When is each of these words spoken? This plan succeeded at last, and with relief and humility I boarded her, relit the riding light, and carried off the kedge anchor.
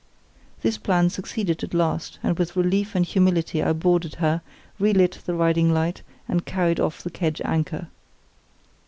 This 0.63 0.79
plan 0.79 1.11
succeeded 1.11 1.63
at 1.63 1.75
last, 1.75 2.17
and 2.23 2.39
with 2.39 2.55
relief 2.55 2.95
and 2.95 3.05
humility 3.05 3.61
I 3.61 3.71
boarded 3.73 4.15
her, 4.15 4.41
relit 4.79 5.19
the 5.27 5.35
riding 5.35 5.71
light, 5.71 6.01
and 6.27 6.43
carried 6.43 6.79
off 6.79 7.03
the 7.03 7.11
kedge 7.11 7.39
anchor. 7.45 7.87